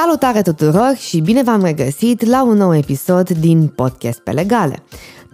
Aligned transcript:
Salutare 0.00 0.42
tuturor 0.42 0.94
și 0.96 1.20
bine 1.20 1.42
v-am 1.42 1.64
regăsit 1.64 2.26
la 2.26 2.42
un 2.44 2.56
nou 2.56 2.74
episod 2.74 3.28
din 3.30 3.66
Podcast 3.66 4.18
pe 4.18 4.30
Legale. 4.30 4.82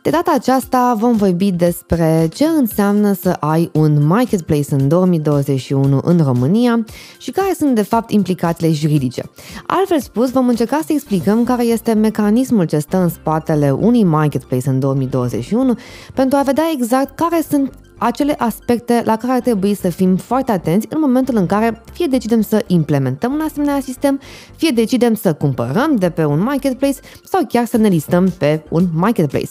De 0.02 0.10
data 0.10 0.32
aceasta 0.34 0.94
vom 0.98 1.16
vorbi 1.16 1.50
despre 1.52 2.28
ce 2.34 2.44
înseamnă 2.44 3.12
să 3.12 3.36
ai 3.40 3.70
un 3.72 4.06
marketplace 4.06 4.74
în 4.74 4.88
2021 4.88 6.00
în 6.04 6.20
România 6.24 6.84
și 7.18 7.30
care 7.30 7.54
sunt 7.56 7.74
de 7.74 7.82
fapt 7.82 8.10
implicațiile 8.10 8.72
juridice. 8.72 9.22
Altfel 9.66 10.00
spus, 10.00 10.30
vom 10.30 10.48
încerca 10.48 10.80
să 10.86 10.92
explicăm 10.92 11.44
care 11.44 11.64
este 11.64 11.92
mecanismul 11.92 12.64
ce 12.64 12.78
stă 12.78 12.96
în 12.96 13.08
spatele 13.08 13.70
unui 13.70 14.04
marketplace 14.04 14.68
în 14.68 14.78
2021 14.78 15.74
pentru 16.14 16.38
a 16.38 16.42
vedea 16.42 16.64
exact 16.72 17.16
care 17.16 17.44
sunt 17.50 17.72
acele 18.04 18.34
aspecte 18.38 19.02
la 19.04 19.16
care 19.16 19.32
ar 19.32 19.40
trebui 19.40 19.74
să 19.74 19.88
fim 19.88 20.16
foarte 20.16 20.52
atenți 20.52 20.86
în 20.90 21.00
momentul 21.00 21.36
în 21.36 21.46
care 21.46 21.82
fie 21.92 22.06
decidem 22.06 22.40
să 22.40 22.64
implementăm 22.66 23.32
un 23.32 23.40
asemenea 23.40 23.80
sistem, 23.80 24.20
fie 24.56 24.70
decidem 24.70 25.14
să 25.14 25.32
cumpărăm 25.32 25.96
de 25.96 26.10
pe 26.10 26.24
un 26.24 26.42
marketplace 26.42 26.98
sau 27.24 27.40
chiar 27.48 27.66
să 27.66 27.76
ne 27.76 27.88
listăm 27.88 28.32
pe 28.38 28.62
un 28.68 28.86
marketplace. 28.92 29.50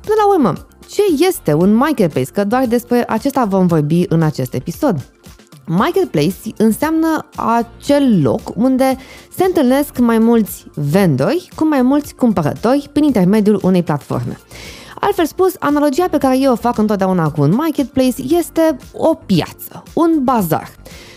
Până 0.00 0.14
la 0.16 0.34
urmă, 0.34 0.66
ce 0.88 1.02
este 1.26 1.52
un 1.52 1.74
marketplace? 1.74 2.30
Că 2.30 2.44
doar 2.44 2.66
despre 2.66 3.04
acesta 3.08 3.44
vom 3.44 3.66
vorbi 3.66 4.04
în 4.08 4.22
acest 4.22 4.54
episod. 4.54 5.12
Marketplace 5.66 6.34
înseamnă 6.56 7.26
acel 7.36 8.22
loc 8.22 8.56
unde 8.56 8.96
se 9.36 9.44
întâlnesc 9.44 9.98
mai 9.98 10.18
mulți 10.18 10.64
vendori 10.74 11.48
cu 11.54 11.68
mai 11.68 11.82
mulți 11.82 12.14
cumpărători 12.14 12.88
prin 12.92 13.04
intermediul 13.04 13.60
unei 13.62 13.82
platforme. 13.82 14.38
Altfel 15.04 15.26
spus, 15.26 15.54
analogia 15.58 16.08
pe 16.08 16.18
care 16.18 16.38
eu 16.38 16.52
o 16.52 16.56
fac 16.56 16.78
întotdeauna 16.78 17.30
cu 17.30 17.40
un 17.40 17.54
marketplace 17.54 18.22
este 18.28 18.76
o 18.92 19.14
piață, 19.14 19.82
un 19.92 20.10
bazar. 20.22 20.70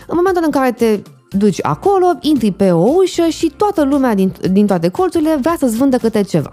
În 0.06 0.14
momentul 0.16 0.42
în 0.44 0.50
care 0.50 0.72
te 0.72 1.00
duci 1.30 1.58
acolo, 1.62 2.06
intri 2.20 2.50
pe 2.50 2.70
o 2.70 2.88
ușă 2.94 3.26
și 3.28 3.52
toată 3.56 3.84
lumea 3.84 4.14
din, 4.14 4.32
din 4.50 4.66
toate 4.66 4.88
colțurile 4.88 5.36
vrea 5.40 5.56
să-ți 5.58 5.76
vândă 5.76 5.96
câte 5.96 6.22
ceva. 6.22 6.50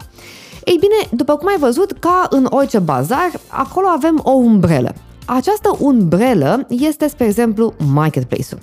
Ei 0.63 0.77
bine, 0.79 1.09
după 1.11 1.35
cum 1.35 1.47
ai 1.47 1.57
văzut, 1.59 1.91
ca 1.91 2.27
în 2.29 2.47
orice 2.49 2.79
bazar, 2.79 3.31
acolo 3.47 3.87
avem 3.87 4.19
o 4.23 4.31
umbrelă. 4.31 4.93
Această 5.25 5.75
umbrelă 5.79 6.65
este, 6.69 7.07
spre 7.07 7.25
exemplu, 7.25 7.73
marketplace-ul 7.93 8.59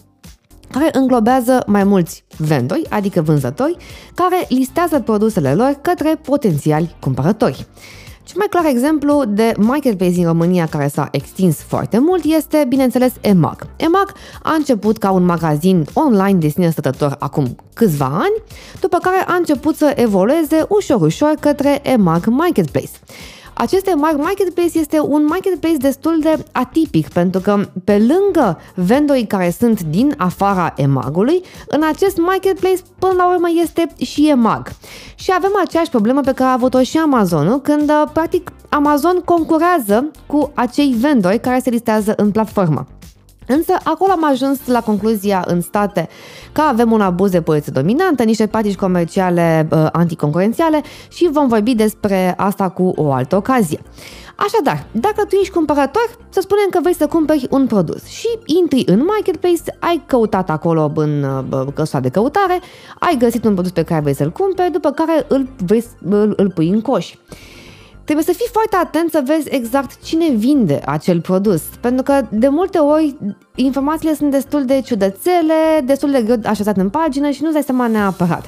care 0.71 0.89
înglobează 0.93 1.63
mai 1.67 1.85
mulți 1.85 2.25
vendori, 2.37 2.87
adică 2.91 3.23
vânzători, 3.23 3.77
care 4.15 4.47
listează 4.49 5.01
produsele 5.01 5.55
lor 5.55 5.79
către 5.83 6.21
potențiali 6.23 6.97
cumpărători. 7.01 7.67
Cel 8.31 8.39
mai 8.39 8.49
clar 8.51 8.65
exemplu 8.65 9.25
de 9.29 9.53
marketplace 9.59 10.19
în 10.19 10.25
România 10.25 10.67
care 10.67 10.89
s-a 10.89 11.09
extins 11.11 11.57
foarte 11.63 11.99
mult 11.99 12.25
este, 12.25 12.65
bineînțeles, 12.69 13.13
EMAG. 13.21 13.67
EMAG 13.77 14.13
a 14.43 14.53
început 14.53 14.99
ca 14.99 15.11
un 15.11 15.25
magazin 15.25 15.87
online 15.95 16.39
de 16.39 16.49
sine 16.49 16.71
stătător 16.71 17.17
acum 17.19 17.57
câțiva 17.75 18.05
ani, 18.05 18.43
după 18.81 18.99
care 18.99 19.25
a 19.27 19.35
început 19.35 19.77
să 19.77 19.93
evolueze 19.97 20.65
ușor-ușor 20.69 21.35
către 21.41 21.81
EMAG 21.83 22.27
Marketplace. 22.27 22.91
Acest 23.55 23.95
marketplace 24.17 24.79
este 24.79 25.01
un 25.01 25.25
marketplace 25.25 25.77
destul 25.77 26.19
de 26.21 26.45
atipic 26.53 27.09
pentru 27.09 27.41
că 27.41 27.69
pe 27.85 27.99
lângă 27.99 28.59
vendorii 28.75 29.27
care 29.27 29.51
sunt 29.51 29.83
din 29.83 30.15
afara 30.17 30.73
emagului, 30.77 31.43
în 31.67 31.83
acest 31.93 32.17
marketplace 32.17 32.81
până 32.99 33.13
la 33.13 33.29
urmă 33.29 33.47
este 33.63 33.87
și 34.05 34.29
emag. 34.29 34.69
Și 35.15 35.33
avem 35.35 35.51
aceeași 35.65 35.91
problemă 35.91 36.21
pe 36.21 36.33
care 36.33 36.51
a 36.51 36.53
avut-o 36.53 36.83
și 36.83 36.99
Amazonul 36.99 37.61
când 37.61 37.93
practic 38.13 38.51
Amazon 38.69 39.23
concurează 39.25 40.11
cu 40.27 40.51
acei 40.55 40.95
vendori 40.99 41.41
care 41.41 41.61
se 41.61 41.71
listează 41.71 42.15
în 42.17 42.31
platformă. 42.31 42.87
Însă 43.47 43.73
acolo 43.85 44.13
am 44.13 44.25
ajuns 44.25 44.67
la 44.67 44.81
concluzia 44.81 45.45
în 45.47 45.61
state 45.61 46.09
că 46.53 46.61
avem 46.61 46.93
un 46.93 47.01
abuz 47.01 47.31
de 47.31 47.43
poziție 47.43 47.73
dominantă, 47.75 48.23
niște 48.23 48.47
practici 48.47 48.77
comerciale 48.77 49.69
uh, 49.71 49.87
anticoncurențiale 49.93 50.83
și 51.09 51.29
vom 51.33 51.49
vorbi 51.49 51.75
despre 51.75 52.35
asta 52.37 52.69
cu 52.69 52.93
o 52.97 53.13
altă 53.13 53.37
ocazie. 53.37 53.81
Așadar, 54.37 54.87
dacă 54.93 55.25
tu 55.25 55.35
ești 55.35 55.53
cumpărător, 55.53 56.19
să 56.29 56.41
spunem 56.41 56.67
că 56.71 56.79
vrei 56.83 56.95
să 56.95 57.07
cumperi 57.07 57.47
un 57.51 57.67
produs 57.67 58.07
și 58.07 58.29
intri 58.45 58.83
în 58.87 59.05
marketplace, 59.05 59.77
ai 59.79 60.03
căutat 60.07 60.51
acolo 60.51 60.93
în 60.95 61.23
uh, 61.23 61.67
căsuța 61.75 62.01
de 62.01 62.09
căutare, 62.09 62.61
ai 62.99 63.17
găsit 63.19 63.45
un 63.45 63.53
produs 63.53 63.71
pe 63.71 63.83
care 63.83 64.01
vrei 64.01 64.15
să-l 64.15 64.31
cumperi, 64.31 64.73
după 64.73 64.91
care 64.91 65.25
îl, 65.29 65.49
vrei, 65.65 65.85
îl, 66.09 66.33
îl 66.37 66.51
pui 66.51 66.69
în 66.69 66.81
coș. 66.81 67.15
Trebuie 68.11 68.35
să 68.35 68.41
fii 68.41 68.53
foarte 68.53 68.77
atent 68.77 69.11
să 69.11 69.23
vezi 69.25 69.49
exact 69.51 70.03
cine 70.03 70.29
vinde 70.29 70.81
acel 70.87 71.21
produs, 71.21 71.63
pentru 71.81 72.03
că 72.03 72.27
de 72.31 72.49
multe 72.49 72.79
ori 72.79 73.17
informațiile 73.55 74.15
sunt 74.15 74.31
destul 74.31 74.65
de 74.65 74.81
ciudățele, 74.81 75.81
destul 75.85 76.11
de 76.11 76.23
greu 76.23 76.37
așezate 76.45 76.81
în 76.81 76.89
pagină 76.89 77.31
și 77.31 77.43
nu-ți 77.43 77.53
dai 77.53 77.63
seama 77.63 77.87
neapărat. 77.87 78.47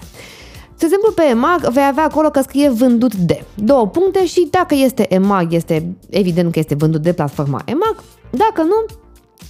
De 0.78 0.84
exemplu, 0.84 1.12
pe 1.14 1.22
EMAG 1.30 1.68
vei 1.68 1.84
avea 1.86 2.04
acolo 2.04 2.30
că 2.30 2.40
scrie 2.40 2.68
vândut 2.68 3.14
de 3.14 3.44
două 3.54 3.86
puncte 3.86 4.26
și 4.26 4.48
dacă 4.50 4.74
este 4.74 5.14
EMAG, 5.14 5.52
este 5.52 5.96
evident 6.10 6.52
că 6.52 6.58
este 6.58 6.74
vândut 6.74 7.02
de 7.02 7.12
platforma 7.12 7.62
EMAG, 7.64 7.96
dacă 8.30 8.62
nu, 8.62 8.84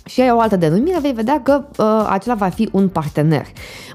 și 0.04 0.20
ai 0.20 0.30
o 0.30 0.40
altă 0.40 0.56
denumire, 0.56 0.98
vei 1.00 1.12
vedea 1.12 1.42
că 1.42 1.64
uh, 1.78 2.06
acela 2.08 2.34
va 2.34 2.48
fi 2.48 2.68
un 2.72 2.88
partener. 2.88 3.46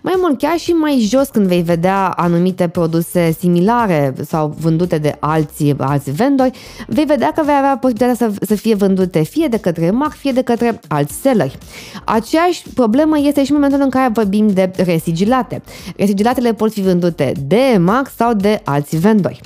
Mai 0.01 0.13
mult, 0.17 0.37
chiar 0.37 0.57
și 0.57 0.71
mai 0.71 1.07
jos 1.09 1.27
când 1.27 1.47
vei 1.47 1.61
vedea 1.61 2.07
anumite 2.07 2.67
produse 2.67 3.35
similare 3.39 4.13
sau 4.25 4.55
vândute 4.59 4.97
de 4.97 5.15
alți, 5.19 5.73
alți 5.77 6.11
vendori, 6.11 6.57
vei 6.87 7.05
vedea 7.05 7.31
că 7.31 7.41
vei 7.45 7.55
avea 7.57 7.77
posibilitatea 7.77 8.27
să, 8.27 8.45
să 8.45 8.55
fie 8.55 8.75
vândute 8.75 9.23
fie 9.23 9.47
de 9.47 9.57
către 9.57 9.91
marc, 9.91 10.13
fie 10.13 10.31
de 10.31 10.41
către 10.41 10.79
alți 10.87 11.13
selleri. 11.13 11.57
Aceeași 12.05 12.63
problemă 12.73 13.19
este 13.19 13.43
și 13.43 13.51
în 13.51 13.57
momentul 13.57 13.81
în 13.83 13.89
care 13.89 14.09
vorbim 14.13 14.47
de 14.47 14.71
resigilate. 14.75 15.61
Resigilatele 15.97 16.53
pot 16.53 16.71
fi 16.71 16.81
vândute 16.81 17.31
de 17.47 17.77
marc 17.79 18.11
sau 18.15 18.33
de 18.33 18.61
alți 18.63 18.97
vendori. 18.97 19.41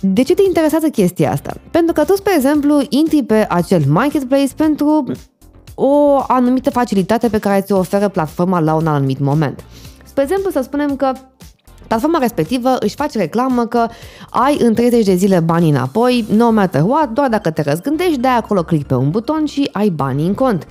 De 0.00 0.22
ce 0.22 0.34
te 0.34 0.42
interesează 0.46 0.88
chestia 0.88 1.32
asta? 1.32 1.56
Pentru 1.70 1.92
că 1.92 2.04
tu, 2.04 2.16
spre 2.16 2.32
exemplu, 2.34 2.82
intri 2.88 3.22
pe 3.22 3.46
acel 3.48 3.82
marketplace 3.88 4.54
pentru 4.56 5.04
o 5.74 6.24
anumită 6.26 6.70
facilitate 6.70 7.28
pe 7.28 7.38
care 7.38 7.60
ți-o 7.60 7.78
oferă 7.78 8.08
platforma 8.08 8.60
la 8.60 8.74
un 8.74 8.86
anumit 8.86 9.18
moment. 9.18 9.64
Spre 10.04 10.22
exemplu, 10.22 10.50
să 10.50 10.60
spunem 10.62 10.96
că 10.96 11.12
Platforma 11.86 12.18
respectivă 12.18 12.76
își 12.80 12.94
face 12.94 13.18
reclamă 13.18 13.66
că 13.66 13.86
ai 14.30 14.56
în 14.60 14.74
30 14.74 15.04
de 15.04 15.14
zile 15.14 15.40
bani 15.40 15.68
înapoi, 15.68 16.24
no 16.30 16.50
matter 16.50 16.82
what, 16.82 17.10
doar 17.10 17.28
dacă 17.28 17.50
te 17.50 17.62
răzgândești, 17.62 18.18
dai 18.18 18.36
acolo 18.36 18.62
click 18.62 18.86
pe 18.86 18.94
un 18.94 19.10
buton 19.10 19.44
și 19.44 19.68
ai 19.72 19.88
bani 19.88 20.26
în 20.26 20.34
cont. 20.34 20.66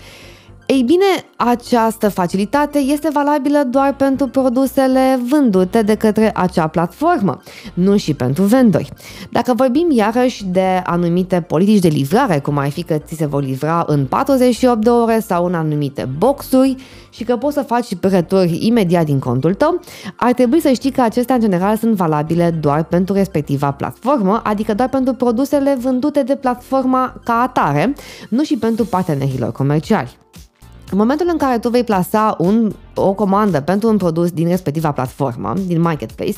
Ei 0.66 0.82
bine, 0.82 1.06
această 1.36 2.10
facilitate 2.10 2.78
este 2.78 3.10
valabilă 3.14 3.64
doar 3.70 3.96
pentru 3.96 4.28
produsele 4.28 5.20
vândute 5.30 5.82
de 5.82 5.96
către 5.96 6.32
acea 6.36 6.68
platformă, 6.68 7.42
nu 7.74 7.98
și 7.98 8.14
pentru 8.14 8.44
vendori. 8.44 8.90
Dacă 9.32 9.54
vorbim 9.54 9.88
iarăși 9.92 10.46
de 10.46 10.82
anumite 10.86 11.42
politici 11.42 11.82
de 11.82 11.88
livrare, 11.88 12.40
cum 12.40 12.58
ar 12.58 12.70
fi 12.70 12.84
că 12.84 12.98
ți 12.98 13.16
se 13.16 13.26
vor 13.26 13.44
livra 13.44 13.84
în 13.88 14.06
48 14.06 14.82
de 14.84 14.90
ore 14.90 15.20
sau 15.20 15.46
în 15.46 15.54
anumite 15.54 16.10
boxuri 16.18 16.76
și 17.10 17.24
că 17.24 17.38
poți 17.38 17.54
să 17.54 17.62
faci 17.62 17.88
returi 18.02 18.66
imediat 18.66 19.06
din 19.06 19.20
contul 19.20 19.54
tău, 19.54 19.80
ar 20.16 20.34
trebui 20.34 20.62
să 20.62 20.72
știi 20.72 20.92
că 20.92 21.02
acestea 21.02 21.36
în 21.36 21.42
general 21.42 21.78
sunt 21.78 21.96
valabile 21.96 22.50
doar 22.50 22.84
pentru 22.84 23.14
respectiva 23.14 23.72
platformă, 23.72 24.42
adică 24.44 24.74
doar 24.74 24.90
pentru 24.90 25.14
produsele 25.14 25.78
vândute 25.82 26.24
de 26.24 26.36
platforma 26.36 27.22
ca 27.24 27.34
atare, 27.34 27.94
nu 28.30 28.44
și 28.44 28.58
pentru 28.58 28.86
partenerilor 28.86 29.52
comerciali. 29.52 30.22
În 30.92 30.98
momentul 30.98 31.28
în 31.32 31.38
care 31.38 31.58
tu 31.58 31.70
vei 31.70 31.84
plasa 31.84 32.36
un, 32.40 32.72
o 32.96 33.14
comandă 33.14 33.62
pentru 33.62 33.90
un 33.90 33.98
produs 33.98 34.32
din 34.32 34.48
respectiva 34.48 34.92
platformă, 34.92 35.54
din 35.66 35.82
marketplace, 35.82 36.38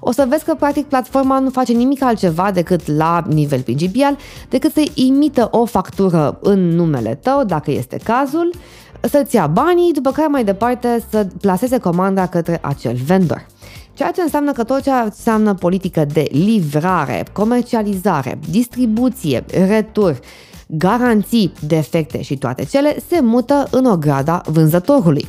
o 0.00 0.12
să 0.12 0.26
vezi 0.28 0.44
că 0.44 0.54
practic 0.54 0.86
platforma 0.86 1.38
nu 1.38 1.50
face 1.50 1.72
nimic 1.72 2.02
altceva 2.02 2.50
decât 2.50 2.96
la 2.96 3.24
nivel 3.28 3.60
principal, 3.60 4.16
decât 4.48 4.72
să 4.72 4.84
imită 4.94 5.48
o 5.50 5.64
factură 5.64 6.38
în 6.42 6.68
numele 6.68 7.14
tău, 7.14 7.44
dacă 7.44 7.70
este 7.70 7.98
cazul, 8.04 8.52
să-ți 9.00 9.34
ia 9.34 9.46
banii, 9.46 9.92
după 9.92 10.10
care 10.10 10.26
mai 10.26 10.44
departe 10.44 11.04
să 11.10 11.26
plaseze 11.40 11.78
comanda 11.78 12.26
către 12.26 12.58
acel 12.62 12.94
vendor. 13.04 13.46
Ceea 13.94 14.10
ce 14.10 14.22
înseamnă 14.22 14.52
că 14.52 14.64
tot 14.64 14.82
ce 14.82 14.90
înseamnă 14.90 15.54
politică 15.54 16.04
de 16.12 16.28
livrare, 16.30 17.24
comercializare, 17.32 18.38
distribuție, 18.50 19.44
retur, 19.66 20.18
garanții, 20.68 21.52
defecte 21.66 22.22
și 22.22 22.36
toate 22.38 22.64
cele 22.64 22.96
se 23.08 23.20
mută 23.20 23.66
în 23.70 23.84
ograda 23.84 24.40
vânzătorului. 24.46 25.28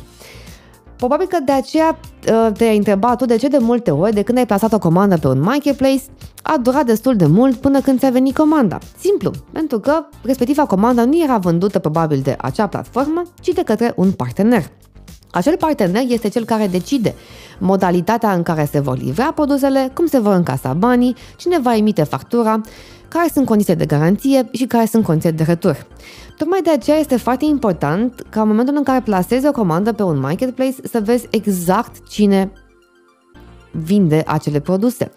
Probabil 0.96 1.26
că 1.26 1.38
de 1.44 1.52
aceea 1.52 1.98
ă, 2.28 2.50
te-ai 2.50 2.76
întrebat 2.76 3.18
tu 3.18 3.24
de 3.24 3.36
ce 3.36 3.48
de 3.48 3.58
multe 3.58 3.90
ori, 3.90 4.14
de 4.14 4.22
când 4.22 4.38
ai 4.38 4.46
plasat 4.46 4.72
o 4.72 4.78
comandă 4.78 5.18
pe 5.18 5.26
un 5.26 5.40
marketplace, 5.40 6.02
a 6.42 6.56
durat 6.62 6.86
destul 6.86 7.16
de 7.16 7.26
mult 7.26 7.56
până 7.56 7.80
când 7.80 7.98
ți-a 7.98 8.10
venit 8.10 8.36
comanda. 8.36 8.78
Simplu, 8.98 9.30
pentru 9.52 9.78
că 9.78 10.04
respectiva 10.22 10.66
comandă 10.66 11.04
nu 11.04 11.22
era 11.22 11.38
vândută 11.38 11.78
probabil 11.78 12.20
de 12.20 12.36
acea 12.38 12.66
platformă, 12.66 13.22
ci 13.40 13.48
de 13.48 13.62
către 13.62 13.92
un 13.96 14.12
partener. 14.12 14.70
Acel 15.30 15.56
partener 15.56 16.02
este 16.08 16.28
cel 16.28 16.44
care 16.44 16.66
decide 16.66 17.14
modalitatea 17.58 18.32
în 18.32 18.42
care 18.42 18.68
se 18.70 18.80
vor 18.80 18.98
livra 18.98 19.32
produsele, 19.32 19.90
cum 19.94 20.06
se 20.06 20.18
vor 20.18 20.32
încasa 20.32 20.72
banii, 20.72 21.14
cine 21.36 21.58
va 21.58 21.76
emite 21.76 22.02
factura, 22.02 22.60
care 23.10 23.28
sunt 23.32 23.46
condițiile 23.46 23.78
de 23.78 23.94
garanție 23.94 24.48
și 24.52 24.64
care 24.64 24.86
sunt 24.86 25.04
condițiile 25.04 25.36
de 25.36 25.42
retur. 25.42 25.86
Tocmai 26.36 26.60
de 26.62 26.70
aceea 26.70 26.96
este 26.96 27.16
foarte 27.16 27.44
important 27.44 28.26
ca 28.30 28.40
în 28.40 28.48
momentul 28.48 28.74
în 28.76 28.82
care 28.82 29.00
plasezi 29.00 29.46
o 29.46 29.52
comandă 29.52 29.92
pe 29.92 30.02
un 30.02 30.18
marketplace 30.18 30.74
să 30.90 31.00
vezi 31.04 31.26
exact 31.30 32.08
cine 32.08 32.52
vinde 33.72 34.22
acele 34.26 34.60
produse. 34.60 35.12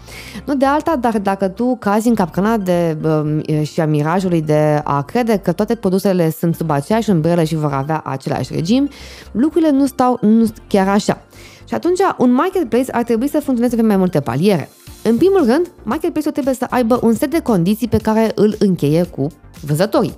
Nu 0.46 0.56
de 0.56 0.66
alta, 0.66 0.96
dar 0.96 1.20
dacă 1.20 1.48
tu 1.48 1.76
cazi 1.80 2.08
în 2.08 2.16
capcana 2.16 2.58
de, 2.58 2.98
uh, 3.04 3.68
și 3.68 3.80
a 3.80 3.86
mirajului 3.86 4.42
de 4.42 4.82
a 4.84 5.02
crede 5.02 5.38
că 5.38 5.52
toate 5.52 5.76
produsele 5.76 6.30
sunt 6.30 6.56
sub 6.56 6.70
aceeași 6.70 7.10
umbrelă 7.10 7.44
și 7.44 7.56
vor 7.56 7.74
avea 7.74 8.02
același 8.06 8.54
regim, 8.54 8.90
lucrurile 9.32 9.72
nu 9.72 9.86
stau 9.86 10.18
nu 10.22 10.46
chiar 10.68 10.88
așa. 10.88 11.22
Și 11.68 11.74
atunci 11.74 12.00
un 12.18 12.32
marketplace 12.32 12.92
ar 12.92 13.04
trebui 13.04 13.30
să 13.30 13.40
funcționeze 13.40 13.76
pe 13.76 13.82
mai 13.82 13.98
multe 13.98 14.20
paliere. 14.20 14.70
În 15.04 15.18
primul 15.18 15.46
rând, 15.46 15.72
marketplace-ul 15.84 16.34
trebuie 16.34 16.54
să 16.54 16.68
aibă 16.70 17.00
un 17.04 17.14
set 17.14 17.30
de 17.30 17.40
condiții 17.40 17.88
pe 17.88 17.98
care 17.98 18.32
îl 18.36 18.56
încheie 18.60 19.04
cu 19.04 19.28
vânzătorii 19.62 20.18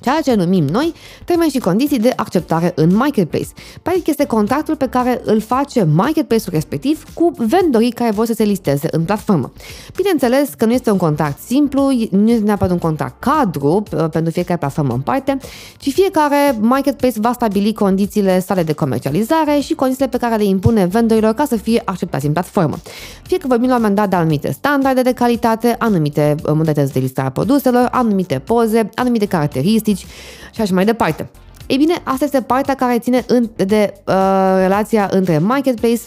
ceea 0.00 0.20
ce 0.20 0.34
numim 0.34 0.64
noi 0.64 0.94
termeni 1.24 1.50
și 1.50 1.58
condiții 1.58 1.98
de 1.98 2.12
acceptare 2.16 2.72
în 2.74 2.94
marketplace. 2.94 3.48
Practic 3.82 4.06
este 4.06 4.24
contractul 4.26 4.76
pe 4.76 4.88
care 4.88 5.20
îl 5.24 5.40
face 5.40 5.82
marketplace-ul 5.82 6.52
respectiv 6.52 7.04
cu 7.14 7.34
vendorii 7.36 7.90
care 7.90 8.10
vor 8.10 8.26
să 8.26 8.32
se 8.32 8.44
listeze 8.44 8.88
în 8.90 9.04
platformă. 9.04 9.52
Bineînțeles 9.96 10.48
că 10.56 10.64
nu 10.64 10.72
este 10.72 10.90
un 10.90 10.96
contract 10.96 11.38
simplu, 11.40 11.82
nu 12.10 12.30
este 12.30 12.44
neapărat 12.44 12.72
un 12.72 12.78
contract 12.78 13.20
cadru 13.20 13.82
uh, 13.92 14.08
pentru 14.10 14.32
fiecare 14.32 14.58
platformă 14.58 14.94
în 14.94 15.00
parte, 15.00 15.36
ci 15.78 15.92
fiecare 15.92 16.56
marketplace 16.60 17.20
va 17.20 17.32
stabili 17.32 17.72
condițiile 17.72 18.40
sale 18.40 18.62
de 18.62 18.72
comercializare 18.72 19.58
și 19.60 19.74
condițiile 19.74 20.08
pe 20.08 20.16
care 20.16 20.36
le 20.36 20.44
impune 20.44 20.86
vendorilor 20.86 21.32
ca 21.32 21.44
să 21.44 21.56
fie 21.56 21.82
acceptați 21.84 22.26
în 22.26 22.32
platformă. 22.32 22.76
Fie 23.22 23.38
că 23.38 23.46
vorbim 23.46 23.68
la 23.68 23.74
un 23.74 23.80
moment 23.80 23.98
dat 23.98 24.08
de 24.08 24.16
anumite 24.16 24.52
standarde 24.52 25.02
de 25.02 25.12
calitate, 25.12 25.76
anumite 25.78 26.34
uh, 26.44 26.52
modalități 26.52 26.92
de 26.92 26.98
listare 26.98 27.28
a 27.28 27.30
produselor, 27.30 27.88
anumite 27.90 28.38
poze, 28.38 28.90
anumite 28.94 29.26
caracteristici, 29.26 29.89
statistici 29.90 30.06
și 30.54 30.60
așa 30.60 30.74
mai 30.74 30.84
departe. 30.84 31.30
Ei 31.66 31.76
bine, 31.76 31.94
asta 32.04 32.24
este 32.24 32.40
partea 32.40 32.74
care 32.74 32.98
ține 32.98 33.24
de 33.56 33.92
uh, 34.06 34.14
relația 34.56 35.08
între 35.10 35.38
marketplace 35.38 36.00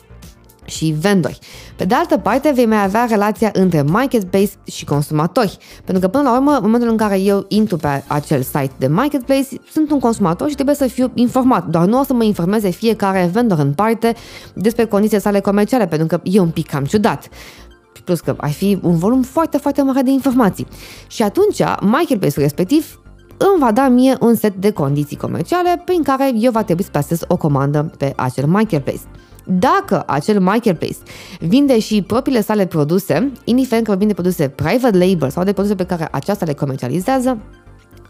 și 0.65 0.95
vendori. 0.99 1.39
Pe 1.75 1.85
de 1.85 1.95
altă 1.95 2.17
parte, 2.17 2.51
vei 2.55 2.65
mai 2.65 2.83
avea 2.83 3.05
relația 3.09 3.49
între 3.53 3.81
marketplace 3.81 4.49
și 4.63 4.85
consumatori. 4.85 5.57
Pentru 5.85 6.03
că, 6.03 6.07
până 6.17 6.23
la 6.29 6.35
urmă, 6.35 6.51
în 6.51 6.61
momentul 6.61 6.89
în 6.89 6.97
care 6.97 7.19
eu 7.19 7.45
intru 7.47 7.77
pe 7.77 8.03
acel 8.07 8.41
site 8.41 8.71
de 8.77 8.87
marketplace, 8.87 9.47
sunt 9.71 9.91
un 9.91 9.99
consumator 9.99 10.47
și 10.49 10.53
trebuie 10.53 10.75
să 10.75 10.87
fiu 10.87 11.11
informat. 11.13 11.65
Doar 11.65 11.85
nu 11.85 11.99
o 11.99 12.03
să 12.03 12.13
mă 12.13 12.23
informeze 12.23 12.69
fiecare 12.69 13.29
vendor 13.33 13.59
în 13.59 13.73
parte 13.73 14.15
despre 14.53 14.85
condițiile 14.85 15.21
sale 15.21 15.39
comerciale, 15.39 15.87
pentru 15.87 16.07
că 16.07 16.19
e 16.23 16.39
un 16.39 16.49
pic 16.49 16.67
cam 16.67 16.85
ciudat 16.85 17.29
plus 18.03 18.19
că 18.19 18.35
ai 18.37 18.51
fi 18.51 18.79
un 18.81 18.97
volum 18.97 19.21
foarte, 19.21 19.57
foarte 19.57 19.81
mare 19.81 20.01
de 20.01 20.09
informații. 20.09 20.67
Și 21.07 21.23
atunci, 21.23 21.59
marketplace-ul 21.81 22.43
respectiv 22.43 23.02
îmi 23.51 23.59
va 23.59 23.71
da 23.71 23.87
mie 23.87 24.17
un 24.19 24.35
set 24.35 24.55
de 24.55 24.71
condiții 24.71 25.17
comerciale 25.17 25.81
prin 25.85 26.03
care 26.03 26.31
eu 26.35 26.51
va 26.51 26.63
trebui 26.63 26.83
să 26.83 26.89
plasez 26.91 27.21
o 27.27 27.37
comandă 27.37 27.91
pe 27.97 28.13
acel 28.15 28.45
marketplace. 28.45 29.01
Dacă 29.45 30.03
acel 30.07 30.39
marketplace 30.39 30.97
vinde 31.39 31.79
și 31.79 32.01
propriile 32.01 32.41
sale 32.41 32.65
produse, 32.65 33.31
indiferent 33.43 33.85
că 33.85 33.89
vorbim 33.91 34.07
de 34.07 34.13
produse 34.13 34.47
private 34.47 34.97
label 34.97 35.29
sau 35.29 35.43
de 35.43 35.53
produse 35.53 35.75
pe 35.75 35.85
care 35.85 36.07
aceasta 36.11 36.45
le 36.45 36.53
comercializează, 36.53 37.37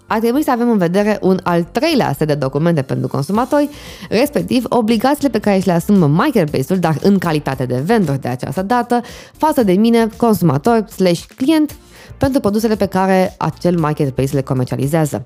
ar 0.07 0.19
trebui 0.19 0.43
să 0.43 0.51
avem 0.51 0.69
în 0.69 0.77
vedere 0.77 1.17
un 1.21 1.39
al 1.43 1.63
treilea 1.63 2.13
set 2.17 2.27
de 2.27 2.33
documente 2.33 2.81
pentru 2.81 3.07
consumatori, 3.07 3.69
respectiv 4.09 4.65
obligațiile 4.69 5.29
pe 5.29 5.39
care 5.39 5.59
și 5.59 5.65
le 5.65 5.71
asumă 5.71 6.07
marketplace-ul, 6.07 6.79
dar 6.79 6.97
în 7.01 7.17
calitate 7.17 7.65
de 7.65 7.81
vendor 7.85 8.15
de 8.15 8.27
această 8.27 8.61
dată, 8.61 9.01
față 9.37 9.63
de 9.63 9.73
mine, 9.73 10.07
consumator 10.17 10.85
slash 10.87 11.23
client, 11.35 11.75
pentru 12.17 12.39
produsele 12.39 12.75
pe 12.75 12.85
care 12.85 13.35
acel 13.37 13.79
marketplace 13.79 14.35
le 14.35 14.41
comercializează. 14.41 15.25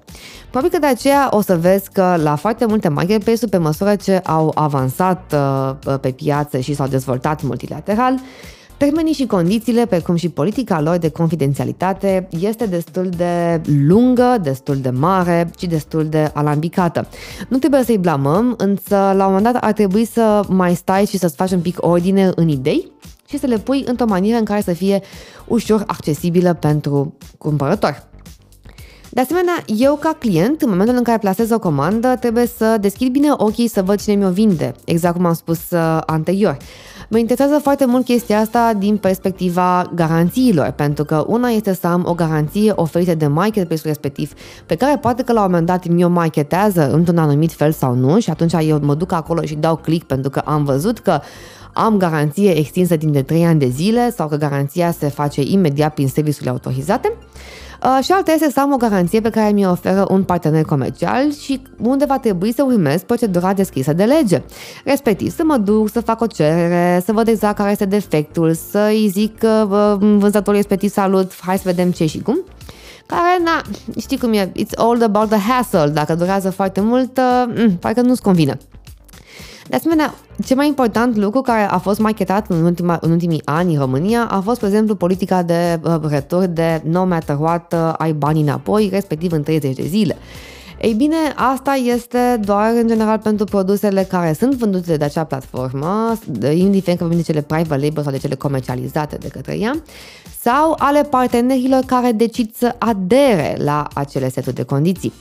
Probabil 0.49 0.71
că 0.71 0.79
de 0.79 0.85
aceea 0.85 1.27
o 1.31 1.41
să 1.41 1.57
vezi 1.57 1.91
că 1.91 2.15
la 2.21 2.35
foarte 2.35 2.65
multe 2.65 2.87
marketplace-uri, 2.87 3.51
pe 3.51 3.57
măsură 3.57 3.95
ce 3.95 4.17
au 4.23 4.51
avansat 4.55 5.33
uh, 5.33 5.97
pe 6.01 6.11
piață 6.11 6.59
și 6.59 6.73
s-au 6.73 6.87
dezvoltat 6.87 7.41
multilateral, 7.41 8.19
Termenii 8.77 9.13
și 9.13 9.25
condițiile, 9.25 9.85
precum 9.85 10.15
și 10.15 10.29
politica 10.29 10.81
lor 10.81 10.97
de 10.97 11.09
confidențialitate, 11.09 12.27
este 12.39 12.65
destul 12.65 13.09
de 13.09 13.61
lungă, 13.87 14.37
destul 14.41 14.77
de 14.77 14.89
mare 14.89 15.51
și 15.59 15.67
destul 15.67 16.05
de 16.05 16.31
alambicată. 16.33 17.07
Nu 17.49 17.57
trebuie 17.57 17.83
să-i 17.83 17.97
blamăm, 17.97 18.53
însă 18.57 18.95
la 18.95 19.25
un 19.25 19.33
moment 19.33 19.43
dat 19.43 19.63
ar 19.63 19.71
trebui 19.71 20.05
să 20.05 20.41
mai 20.47 20.75
stai 20.75 21.05
și 21.05 21.17
să-ți 21.17 21.35
faci 21.35 21.51
un 21.51 21.59
pic 21.59 21.77
ordine 21.79 22.31
în 22.35 22.47
idei 22.47 22.91
și 23.27 23.39
să 23.39 23.45
le 23.45 23.57
pui 23.57 23.83
într-o 23.87 24.05
manieră 24.05 24.37
în 24.37 24.45
care 24.45 24.61
să 24.61 24.73
fie 24.73 25.01
ușor 25.47 25.83
accesibilă 25.87 26.53
pentru 26.53 27.17
cumpărător. 27.37 28.07
De 29.09 29.21
asemenea, 29.21 29.63
eu 29.65 29.95
ca 29.95 30.15
client, 30.19 30.61
în 30.61 30.69
momentul 30.69 30.95
în 30.95 31.03
care 31.03 31.17
plasez 31.17 31.51
o 31.51 31.59
comandă, 31.59 32.15
trebuie 32.19 32.47
să 32.47 32.77
deschid 32.81 33.11
bine 33.11 33.27
ochii 33.31 33.67
să 33.67 33.81
văd 33.81 34.01
cine 34.01 34.15
mi-o 34.15 34.29
vinde, 34.29 34.73
exact 34.85 35.15
cum 35.15 35.25
am 35.25 35.33
spus 35.33 35.59
uh, 35.71 35.99
anterior. 36.05 36.57
Mă 37.09 37.17
interesează 37.17 37.59
foarte 37.61 37.85
mult 37.85 38.05
chestia 38.05 38.39
asta 38.39 38.73
din 38.77 38.97
perspectiva 38.97 39.91
garanțiilor, 39.95 40.71
pentru 40.71 41.03
că 41.03 41.23
una 41.27 41.49
este 41.49 41.73
să 41.73 41.87
am 41.87 42.05
o 42.07 42.13
garanție 42.13 42.71
oferită 42.75 43.15
de 43.15 43.27
marketplace 43.27 43.81
respectiv, 43.85 44.33
pe 44.65 44.75
care 44.75 44.97
poate 44.97 45.23
că 45.23 45.33
la 45.33 45.39
un 45.39 45.45
moment 45.49 45.67
dat 45.67 45.87
mi-o 45.87 46.07
marketează 46.07 46.91
într-un 46.91 47.17
anumit 47.17 47.51
fel 47.51 47.71
sau 47.71 47.95
nu 47.95 48.19
și 48.19 48.29
atunci 48.29 48.53
eu 48.59 48.79
mă 48.81 48.95
duc 48.95 49.11
acolo 49.11 49.41
și 49.41 49.55
dau 49.55 49.75
click 49.75 50.07
pentru 50.07 50.29
că 50.29 50.39
am 50.39 50.63
văzut 50.63 50.99
că 50.99 51.19
am 51.77 51.97
garanție 51.97 52.57
extinsă 52.57 52.95
timp 52.95 53.13
de 53.13 53.21
3 53.21 53.45
ani 53.45 53.59
de 53.59 53.67
zile 53.67 54.11
sau 54.11 54.27
că 54.27 54.35
garanția 54.35 54.91
se 54.91 55.07
face 55.07 55.41
imediat 55.41 55.93
prin 55.93 56.07
serviciile 56.07 56.49
autorizate. 56.49 57.13
Uh, 57.83 58.03
și 58.03 58.11
alta 58.11 58.31
este 58.31 58.51
să 58.51 58.59
am 58.59 58.73
o 58.73 58.77
garanție 58.77 59.21
pe 59.21 59.29
care 59.29 59.51
mi-o 59.51 59.71
oferă 59.71 60.05
un 60.09 60.23
partener 60.23 60.63
comercial 60.63 61.33
și 61.33 61.61
unde 61.81 62.05
va 62.05 62.19
trebui 62.19 62.53
să 62.53 62.63
urmez 62.63 63.01
procedura 63.01 63.53
descrisă 63.53 63.93
de 63.93 64.03
lege. 64.03 64.41
Respectiv, 64.83 65.35
să 65.35 65.43
mă 65.45 65.57
duc, 65.57 65.89
să 65.89 66.01
fac 66.01 66.21
o 66.21 66.25
cerere, 66.25 67.01
să 67.05 67.11
văd 67.11 67.27
exact 67.27 67.57
care 67.57 67.71
este 67.71 67.85
defectul, 67.85 68.53
să-i 68.53 69.09
zic 69.11 69.41
uh, 69.43 69.95
vânzătorul 69.99 70.53
respectiv 70.53 70.89
salut, 70.89 71.31
hai 71.39 71.57
să 71.57 71.63
vedem 71.65 71.91
ce 71.91 72.05
și 72.05 72.19
cum 72.19 72.39
care, 73.05 73.43
na, 73.43 73.61
știi 73.99 74.17
cum 74.17 74.33
e, 74.33 74.51
it's 74.51 74.75
all 74.75 75.03
about 75.03 75.29
the 75.29 75.39
hassle, 75.39 75.91
dacă 75.93 76.15
durează 76.15 76.49
foarte 76.49 76.81
mult, 76.81 77.17
uh, 77.17 77.65
parcă 77.79 78.01
nu-ți 78.01 78.21
convine. 78.21 78.57
De 79.69 79.75
asemenea, 79.75 80.13
cel 80.45 80.55
mai 80.55 80.67
important 80.67 81.15
lucru 81.15 81.41
care 81.41 81.61
a 81.61 81.77
fost 81.77 81.99
marketat 81.99 82.49
în, 82.49 82.63
ultima, 82.63 82.97
în 83.01 83.11
ultimii 83.11 83.41
ani 83.45 83.73
în 83.73 83.79
România 83.79 84.27
a 84.29 84.39
fost, 84.39 84.59
de 84.59 84.65
exemplu, 84.65 84.95
politica 84.95 85.43
de 85.43 85.79
uh, 85.83 85.95
retur 86.07 86.45
de 86.45 86.81
no 86.85 87.05
matter 87.05 87.37
what, 87.39 87.73
uh, 87.73 87.93
ai 87.97 88.13
bani 88.13 88.41
înapoi, 88.41 88.89
respectiv 88.91 89.31
în 89.31 89.43
30 89.43 89.75
de 89.75 89.85
zile. 89.85 90.17
Ei 90.81 90.93
bine, 90.93 91.15
asta 91.35 91.73
este 91.73 92.39
doar 92.41 92.71
în 92.73 92.87
general 92.87 93.17
pentru 93.17 93.45
produsele 93.45 94.03
care 94.03 94.33
sunt 94.33 94.53
vândute 94.53 94.97
de 94.97 95.03
acea 95.03 95.23
platformă, 95.23 96.17
indiferent 96.53 96.97
că 96.97 97.05
vorbim 97.05 97.17
de 97.17 97.31
cele 97.31 97.41
private 97.41 97.85
label 97.85 98.03
sau 98.03 98.11
de 98.11 98.17
cele 98.17 98.35
comercializate 98.35 99.15
de 99.15 99.27
către 99.27 99.57
ea, 99.57 99.81
sau 100.41 100.75
ale 100.77 101.01
partenerilor 101.01 101.83
care 101.85 102.11
decid 102.11 102.55
să 102.55 102.75
adere 102.77 103.57
la 103.63 103.87
acele 103.93 104.29
seturi 104.29 104.55
de 104.55 104.63
condiții. 104.63 105.13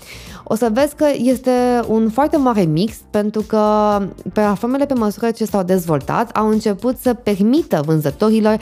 O 0.44 0.54
să 0.54 0.70
vezi 0.72 0.94
că 0.94 1.06
este 1.16 1.50
un 1.86 2.10
foarte 2.10 2.36
mare 2.36 2.62
mix 2.62 2.94
pentru 3.10 3.40
că 3.40 3.98
platformele 4.32 4.86
pe 4.86 4.94
măsură 4.94 5.30
ce 5.30 5.44
s-au 5.44 5.62
dezvoltat 5.62 6.36
au 6.36 6.48
început 6.48 6.96
să 6.98 7.14
permită 7.14 7.82
vânzătorilor 7.86 8.58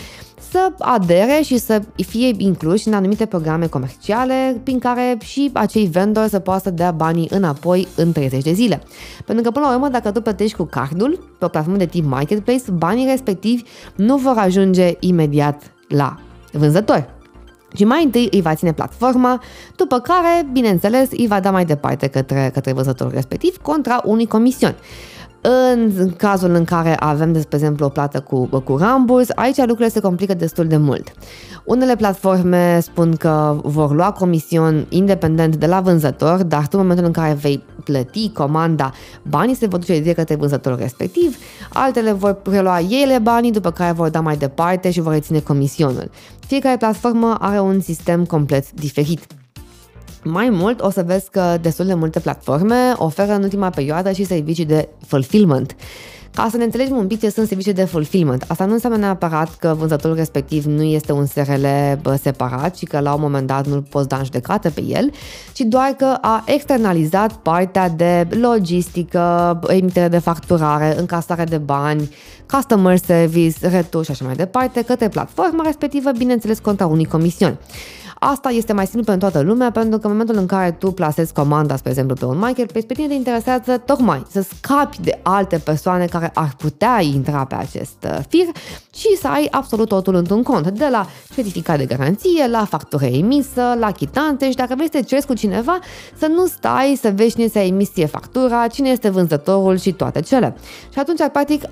să 0.50 0.72
adere 0.78 1.40
și 1.44 1.58
să 1.58 1.82
fie 1.96 2.34
incluși 2.36 2.88
în 2.88 2.94
anumite 2.94 3.26
programe 3.26 3.66
comerciale 3.66 4.60
prin 4.62 4.78
care 4.78 5.18
și 5.22 5.50
acei 5.52 5.86
vendori 5.86 6.28
să 6.28 6.38
poată 6.38 6.60
să 6.64 6.70
dea 6.70 6.90
banii 6.90 7.28
înapoi 7.30 7.88
în 7.96 8.12
30 8.12 8.42
de 8.42 8.52
zile. 8.52 8.82
Pentru 9.24 9.44
că 9.44 9.50
până 9.50 9.66
la 9.66 9.74
urmă 9.74 9.88
dacă 9.88 10.10
tu 10.10 10.20
plătești 10.20 10.56
cu 10.56 10.64
cardul 10.64 11.34
pe 11.38 11.44
o 11.44 11.48
platformă 11.48 11.78
de 11.78 11.86
tip 11.86 12.04
marketplace, 12.04 12.70
banii 12.72 13.06
respectivi 13.06 13.62
nu 13.94 14.16
vor 14.16 14.34
ajunge 14.36 14.92
imediat 15.00 15.62
la 15.88 16.18
vânzător. 16.52 17.12
Și 17.76 17.84
mai 17.84 18.04
întâi 18.04 18.28
îi 18.30 18.40
va 18.40 18.54
ține 18.54 18.72
platforma, 18.72 19.42
după 19.76 19.98
care, 19.98 20.46
bineînțeles, 20.52 21.08
îi 21.10 21.26
va 21.26 21.40
da 21.40 21.50
mai 21.50 21.64
departe 21.64 22.06
către, 22.06 22.50
către 22.52 22.72
văzătorul 22.72 23.12
respectiv 23.12 23.56
contra 23.56 24.00
unui 24.04 24.26
comision. 24.26 24.74
În 25.46 26.10
cazul 26.16 26.54
în 26.54 26.64
care 26.64 26.96
avem, 26.98 27.32
de 27.32 27.42
exemplu, 27.50 27.86
o 27.86 27.88
plată 27.88 28.20
cu, 28.20 28.46
cu 28.46 28.76
ramburs, 28.76 29.28
aici 29.34 29.56
lucrurile 29.56 29.88
se 29.88 30.00
complică 30.00 30.34
destul 30.34 30.66
de 30.66 30.76
mult. 30.76 31.12
Unele 31.64 31.96
platforme 31.96 32.80
spun 32.80 33.16
că 33.16 33.60
vor 33.62 33.94
lua 33.94 34.12
comision 34.12 34.86
independent 34.88 35.56
de 35.56 35.66
la 35.66 35.80
vânzător, 35.80 36.42
dar 36.42 36.62
tu 36.62 36.68
în 36.70 36.78
momentul 36.78 37.04
în 37.04 37.12
care 37.12 37.32
vei 37.32 37.64
plăti 37.84 38.30
comanda, 38.30 38.92
banii 39.28 39.54
se 39.54 39.66
vor 39.66 39.78
duce 39.78 39.98
direct 39.98 40.16
către 40.16 40.34
vânzătorul 40.34 40.78
respectiv, 40.78 41.36
altele 41.72 42.12
vor 42.12 42.32
prelua 42.32 42.78
ele 42.80 43.18
banii, 43.18 43.52
după 43.52 43.70
care 43.70 43.92
vor 43.92 44.08
da 44.08 44.20
mai 44.20 44.36
departe 44.36 44.90
și 44.90 45.00
vor 45.00 45.12
reține 45.12 45.40
comisionul. 45.40 46.10
Fiecare 46.46 46.76
platformă 46.76 47.36
are 47.40 47.60
un 47.60 47.80
sistem 47.80 48.24
complet 48.24 48.72
diferit. 48.72 49.26
Mai 50.24 50.50
mult, 50.50 50.80
o 50.80 50.90
să 50.90 51.02
vezi 51.06 51.30
că 51.30 51.56
destul 51.60 51.86
de 51.86 51.94
multe 51.94 52.20
platforme 52.20 52.92
oferă 52.96 53.32
în 53.32 53.42
ultima 53.42 53.70
perioadă 53.70 54.12
și 54.12 54.24
servicii 54.24 54.64
de 54.64 54.88
fulfillment 55.06 55.76
Ca 56.34 56.48
să 56.50 56.56
ne 56.56 56.64
înțelegem 56.64 56.96
un 56.96 57.06
pic 57.06 57.20
ce 57.20 57.30
sunt 57.30 57.48
servicii 57.48 57.72
de 57.72 57.84
fulfillment, 57.84 58.44
asta 58.48 58.64
nu 58.64 58.72
înseamnă 58.72 58.98
neapărat 58.98 59.54
că 59.56 59.74
vânzătorul 59.78 60.16
respectiv 60.16 60.64
nu 60.64 60.82
este 60.82 61.12
un 61.12 61.26
SRL 61.26 61.66
separat 62.22 62.76
și 62.76 62.84
că 62.84 63.00
la 63.00 63.14
un 63.14 63.20
moment 63.20 63.46
dat 63.46 63.66
nu-l 63.66 63.82
poți 63.82 64.08
da 64.08 64.16
în 64.16 64.24
judecată 64.24 64.70
pe 64.70 64.82
el, 64.82 65.10
ci 65.52 65.60
doar 65.60 65.94
că 65.96 66.18
a 66.20 66.44
externalizat 66.46 67.32
partea 67.32 67.88
de 67.88 68.26
logistică, 68.30 69.58
emitere 69.66 70.08
de 70.08 70.18
facturare, 70.18 70.98
încasare 70.98 71.44
de 71.44 71.58
bani, 71.58 72.10
customer 72.52 72.96
service, 72.96 73.68
retur 73.68 74.04
și 74.04 74.10
așa 74.10 74.24
mai 74.24 74.34
departe, 74.34 74.82
către 74.82 75.08
platforma 75.08 75.62
respectivă, 75.64 76.10
bineînțeles 76.18 76.58
contra 76.58 76.86
unui 76.86 77.04
comision. 77.04 77.58
Asta 78.26 78.50
este 78.50 78.72
mai 78.72 78.86
simplu 78.86 79.04
pentru 79.04 79.30
toată 79.30 79.46
lumea, 79.46 79.70
pentru 79.70 79.98
că 79.98 80.06
în 80.06 80.12
momentul 80.12 80.36
în 80.36 80.46
care 80.46 80.70
tu 80.70 80.90
plasezi 80.90 81.32
comanda, 81.32 81.76
spre 81.76 81.90
exemplu, 81.90 82.14
pe 82.14 82.24
un 82.24 82.38
marketplace, 82.38 82.86
pe 82.86 82.94
tine 82.94 83.06
te 83.06 83.14
interesează 83.14 83.78
tocmai 83.78 84.22
să 84.30 84.42
scapi 84.42 85.00
de 85.00 85.20
alte 85.22 85.58
persoane 85.58 86.04
care 86.04 86.30
ar 86.34 86.54
putea 86.56 87.00
intra 87.00 87.44
pe 87.44 87.54
acest 87.54 87.96
uh, 88.04 88.18
fir 88.28 88.46
și 88.94 89.16
să 89.20 89.28
ai 89.28 89.48
absolut 89.50 89.88
totul 89.88 90.14
într-un 90.14 90.42
cont, 90.42 90.68
de 90.68 90.88
la 90.90 91.06
certificat 91.34 91.78
de 91.78 91.84
garanție, 91.84 92.46
la 92.46 92.64
factură 92.64 93.04
emisă, 93.04 93.76
la 93.78 93.90
chitanțe 93.90 94.50
și 94.50 94.56
dacă 94.56 94.74
vrei 94.74 94.88
să 94.92 94.98
te 94.98 95.04
cerți 95.04 95.26
cu 95.26 95.34
cineva, 95.34 95.78
să 96.18 96.26
nu 96.26 96.46
stai 96.46 96.98
să 97.00 97.12
vezi 97.14 97.34
cine 97.34 97.46
s-a 97.46 97.62
emisie 97.62 98.06
factura, 98.06 98.66
cine 98.66 98.88
este 98.88 99.08
vânzătorul 99.08 99.78
și 99.78 99.92
toate 99.92 100.20
cele. 100.20 100.56
Și 100.92 100.98
atunci, 100.98 101.20
practic, 101.32 101.62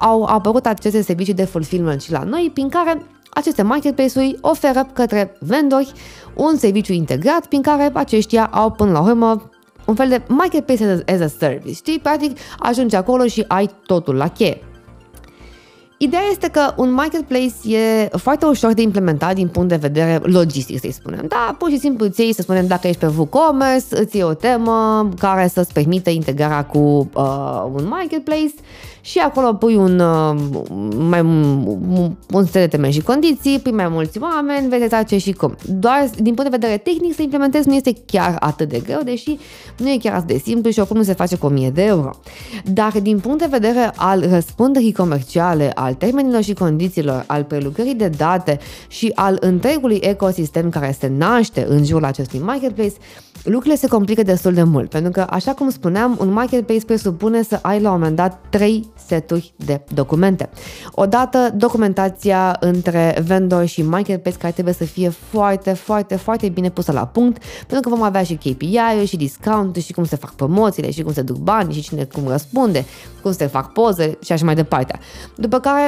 au 0.00 0.24
apărut 0.24 0.66
aceste 0.66 1.02
servicii 1.02 1.34
de 1.34 1.44
fulfillment 1.44 2.02
și 2.02 2.12
la 2.12 2.22
noi, 2.22 2.50
prin 2.54 2.68
care 2.68 3.02
aceste 3.34 3.62
marketplace-uri 3.62 4.38
oferă 4.40 4.86
către 4.92 5.36
vendori 5.40 5.92
un 6.34 6.56
serviciu 6.56 6.92
integrat 6.92 7.46
prin 7.46 7.62
care 7.62 7.90
aceștia 7.92 8.46
au 8.46 8.70
până 8.70 8.90
la 8.90 9.00
urmă 9.00 9.50
un 9.86 9.94
fel 9.94 10.08
de 10.08 10.22
marketplace 10.28 11.02
as 11.06 11.20
a 11.20 11.26
service, 11.38 11.74
știi? 11.74 11.98
Practic 11.98 12.38
ajungi 12.58 12.96
acolo 12.96 13.26
și 13.26 13.44
ai 13.48 13.70
totul 13.86 14.14
la 14.14 14.28
cheie. 14.28 14.71
Ideea 16.02 16.22
este 16.30 16.48
că 16.48 16.72
un 16.76 16.92
marketplace 16.92 17.74
e 17.74 18.08
foarte 18.16 18.46
ușor 18.46 18.72
de 18.72 18.82
implementat 18.82 19.34
din 19.34 19.48
punct 19.48 19.68
de 19.68 19.76
vedere 19.76 20.20
logistic, 20.22 20.80
să-i 20.80 20.92
spunem. 20.92 21.24
Da, 21.28 21.56
pur 21.58 21.70
și 21.70 21.78
simplu 21.78 22.04
îți 22.04 22.20
iei, 22.20 22.34
să 22.34 22.42
spunem, 22.42 22.66
dacă 22.66 22.86
ești 22.86 23.00
pe 23.00 23.12
WooCommerce, 23.16 23.86
îți 23.90 24.16
iei 24.16 24.24
o 24.24 24.34
temă 24.34 25.08
care 25.18 25.48
să-ți 25.48 25.72
permită 25.72 26.10
integrarea 26.10 26.64
cu 26.64 26.78
uh, 27.14 27.64
un 27.72 27.86
marketplace 27.88 28.54
și 29.04 29.18
acolo 29.18 29.52
pui 29.52 29.76
un, 29.76 29.98
uh, 29.98 30.34
mai, 30.96 31.20
un 32.30 32.44
set 32.44 32.52
de 32.52 32.66
teme 32.66 32.90
și 32.90 33.00
condiții, 33.00 33.58
pui 33.58 33.72
mai 33.72 33.88
mulți 33.88 34.18
oameni, 34.20 34.68
vezi 34.68 34.82
exact 34.82 35.08
ce 35.08 35.18
și 35.18 35.32
cum. 35.32 35.56
Doar 35.66 36.10
din 36.16 36.34
punct 36.34 36.50
de 36.50 36.56
vedere 36.56 36.76
tehnic 36.76 37.14
să 37.14 37.22
implementezi 37.22 37.68
nu 37.68 37.74
este 37.74 37.94
chiar 38.06 38.36
atât 38.40 38.68
de 38.68 38.78
greu, 38.78 39.00
deși 39.04 39.38
nu 39.76 39.90
e 39.90 39.96
chiar 40.02 40.14
atât 40.14 40.26
de 40.26 40.40
simplu 40.44 40.70
și 40.70 40.78
oricum 40.78 40.96
nu 40.96 41.02
se 41.02 41.12
face 41.12 41.36
cu 41.36 41.46
1000 41.46 41.70
de 41.70 41.82
euro. 41.82 42.10
Dar 42.64 42.92
din 43.02 43.18
punct 43.18 43.38
de 43.38 43.46
vedere 43.50 43.92
al 43.96 44.28
răspunderii 44.30 44.92
comerciale, 44.92 45.70
al 45.74 45.91
termenilor 45.92 46.42
și 46.42 46.54
condițiilor, 46.54 47.24
al 47.26 47.44
prelucrării 47.44 47.94
de 47.94 48.08
date 48.08 48.58
și 48.88 49.12
al 49.14 49.36
întregului 49.40 49.98
ecosistem 50.02 50.68
care 50.68 50.96
se 50.98 51.08
naște 51.08 51.66
în 51.68 51.84
jurul 51.84 52.04
acestui 52.04 52.38
marketplace, 52.38 52.94
lucrurile 53.44 53.76
se 53.76 53.88
complică 53.88 54.22
destul 54.22 54.52
de 54.52 54.62
mult, 54.62 54.90
pentru 54.90 55.10
că, 55.10 55.26
așa 55.30 55.52
cum 55.52 55.70
spuneam, 55.70 56.16
un 56.20 56.32
marketplace 56.32 56.84
presupune 56.84 57.42
să 57.42 57.58
ai 57.62 57.80
la 57.80 57.90
un 57.90 57.98
moment 57.98 58.16
dat 58.16 58.40
trei 58.50 58.90
seturi 59.06 59.54
de 59.56 59.80
documente. 59.94 60.48
Odată, 60.92 61.50
documentația 61.54 62.56
între 62.60 63.22
vendor 63.24 63.64
și 63.64 63.82
marketplace 63.82 64.36
care 64.36 64.52
trebuie 64.52 64.74
să 64.74 64.84
fie 64.84 65.08
foarte, 65.08 65.72
foarte, 65.72 66.16
foarte 66.16 66.48
bine 66.48 66.70
pusă 66.70 66.92
la 66.92 67.06
punct, 67.06 67.42
pentru 67.66 67.90
că 67.90 67.96
vom 67.96 68.04
avea 68.04 68.22
și 68.22 68.34
KPI-uri 68.34 69.06
și 69.06 69.16
discount 69.16 69.76
și 69.76 69.92
cum 69.92 70.04
se 70.04 70.16
fac 70.16 70.34
promoțiile 70.34 70.90
și 70.90 71.02
cum 71.02 71.12
se 71.12 71.22
duc 71.22 71.36
bani 71.36 71.72
și 71.72 71.80
cine 71.80 72.04
cum 72.04 72.28
răspunde, 72.28 72.84
cum 73.22 73.32
se 73.32 73.46
fac 73.46 73.72
poze 73.72 74.18
și 74.24 74.32
așa 74.32 74.44
mai 74.44 74.54
departe. 74.54 74.98
După 75.36 75.58
care, 75.58 75.81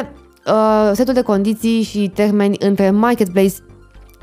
uh, 0.46 0.90
setul 0.92 1.14
de 1.14 1.22
condiții 1.22 1.82
și 1.82 2.10
termeni 2.14 2.56
între 2.58 2.90
marketplace 2.90 3.54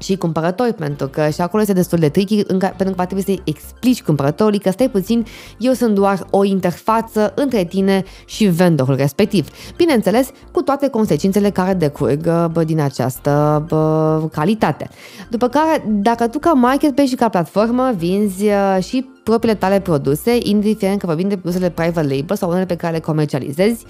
și 0.01 0.17
cumpărători, 0.17 0.73
pentru 0.73 1.07
că 1.07 1.29
și 1.29 1.41
acolo 1.41 1.61
este 1.61 1.73
destul 1.73 1.97
de 1.97 2.09
tricky, 2.09 2.43
în 2.47 2.59
care, 2.59 2.73
pentru 2.77 2.95
că 2.95 3.05
trebuie 3.05 3.25
să-i 3.25 3.41
explici 3.43 4.01
cumpărătorului 4.01 4.59
că 4.59 4.71
stai 4.71 4.89
puțin, 4.89 5.25
eu 5.57 5.73
sunt 5.73 5.95
doar 5.95 6.27
o 6.29 6.43
interfață 6.43 7.33
între 7.35 7.63
tine 7.63 8.03
și 8.25 8.45
vendorul 8.45 8.95
respectiv. 8.95 9.47
Bineînțeles, 9.75 10.29
cu 10.51 10.61
toate 10.61 10.87
consecințele 10.87 11.49
care 11.49 11.73
decurg 11.73 12.47
bă, 12.51 12.63
din 12.63 12.79
această 12.79 13.63
bă, 13.67 14.21
calitate. 14.31 14.89
După 15.29 15.47
care, 15.47 15.83
dacă 15.87 16.27
tu 16.27 16.39
ca 16.39 16.51
marketplace 16.51 17.09
și 17.09 17.15
ca 17.15 17.29
platformă 17.29 17.91
vinzi 17.97 18.45
uh, 18.45 18.77
și 18.83 19.09
propriile 19.23 19.57
tale 19.57 19.79
produse, 19.79 20.37
indiferent 20.43 20.99
că 20.99 21.05
vorbim 21.05 21.29
de 21.29 21.37
produsele 21.37 21.69
private 21.69 22.15
label 22.15 22.35
sau 22.35 22.49
unele 22.49 22.65
pe 22.65 22.75
care 22.75 22.93
le 22.93 22.99
comercializezi, 22.99 23.85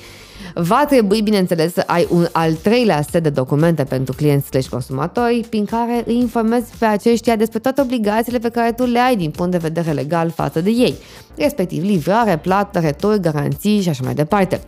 Va 0.53 0.85
trebui, 0.85 1.21
bineînțeles, 1.21 1.73
să 1.73 1.83
ai 1.85 2.07
un 2.09 2.27
al 2.31 2.53
treilea 2.53 3.01
set 3.01 3.23
de 3.23 3.29
documente 3.29 3.83
pentru 3.83 4.13
clienți 4.13 4.47
slash 4.47 4.67
consumatori, 4.67 5.45
prin 5.49 5.65
care 5.65 6.03
îi 6.05 6.15
informezi 6.15 6.77
pe 6.79 6.85
aceștia 6.85 7.35
despre 7.35 7.59
toate 7.59 7.81
obligațiile 7.81 8.39
pe 8.39 8.49
care 8.49 8.71
tu 8.71 8.85
le 8.85 8.99
ai 8.99 9.15
din 9.15 9.31
punct 9.31 9.51
de 9.51 9.57
vedere 9.57 9.91
legal 9.91 10.29
față 10.29 10.61
de 10.61 10.69
ei, 10.69 10.95
respectiv 11.37 11.83
livrare, 11.83 12.37
plată, 12.37 12.79
retur, 12.79 13.15
garanții 13.15 13.81
și 13.81 13.89
așa 13.89 14.03
mai 14.03 14.13
departe. 14.13 14.61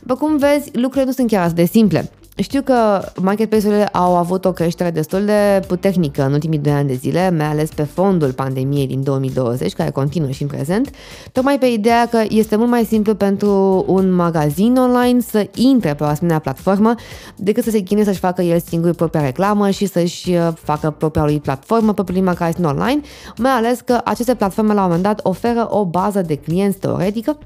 După 0.00 0.14
cum 0.14 0.36
vezi, 0.36 0.70
lucrurile 0.72 1.04
nu 1.04 1.12
sunt 1.12 1.30
chiar 1.30 1.42
atât 1.42 1.56
de 1.56 1.64
simple. 1.64 2.10
Știu 2.36 2.62
că 2.62 3.04
marketplace-urile 3.20 3.86
au 3.86 4.16
avut 4.16 4.44
o 4.44 4.52
creștere 4.52 4.90
destul 4.90 5.24
de 5.24 5.62
puternică 5.66 6.24
în 6.24 6.32
ultimii 6.32 6.58
doi 6.58 6.72
ani 6.72 6.88
de 6.88 6.94
zile, 6.94 7.30
mai 7.30 7.46
ales 7.46 7.70
pe 7.70 7.82
fondul 7.82 8.32
pandemiei 8.32 8.86
din 8.86 9.02
2020, 9.02 9.72
care 9.72 9.90
continuă 9.90 10.30
și 10.30 10.42
în 10.42 10.48
prezent, 10.48 10.90
tocmai 11.32 11.58
pe 11.58 11.66
ideea 11.66 12.08
că 12.08 12.24
este 12.28 12.56
mult 12.56 12.70
mai 12.70 12.84
simplu 12.84 13.14
pentru 13.14 13.84
un 13.86 14.12
magazin 14.12 14.76
online 14.76 15.20
să 15.20 15.48
intre 15.54 15.94
pe 15.94 16.02
o 16.02 16.06
asemenea 16.06 16.38
platformă 16.38 16.94
decât 17.36 17.64
să 17.64 17.70
se 17.70 17.80
chinuie 17.80 18.04
să-și 18.04 18.18
facă 18.18 18.42
el 18.42 18.60
singur 18.60 18.94
propria 18.94 19.24
reclamă 19.24 19.70
și 19.70 19.86
să-și 19.86 20.30
uh, 20.30 20.48
facă 20.54 20.90
propria 20.90 21.24
lui 21.24 21.40
platformă, 21.40 21.92
propriul 21.92 22.24
magazin 22.24 22.64
online, 22.64 23.00
mai 23.36 23.52
ales 23.52 23.80
că 23.80 24.00
aceste 24.04 24.34
platforme 24.34 24.72
la 24.72 24.80
un 24.80 24.86
moment 24.86 25.02
dat 25.02 25.20
oferă 25.22 25.66
o 25.70 25.84
bază 25.84 26.20
de 26.20 26.34
clienți 26.34 26.78
teoretică 26.78 27.38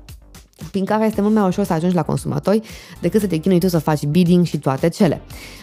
prin 0.71 0.85
care 0.85 1.07
este 1.07 1.21
mult 1.21 1.35
mai 1.35 1.47
ușor 1.47 1.65
să 1.65 1.73
ajungi 1.73 1.95
la 1.95 2.03
consumatori 2.03 2.61
decât 3.01 3.21
să 3.21 3.27
te 3.27 3.37
chinui 3.37 3.61
tu 3.61 3.69
să 3.69 3.79
faci 3.79 4.05
bidding 4.05 4.47
și 4.47 4.59
toate 4.59 4.89
cele. 4.89 5.21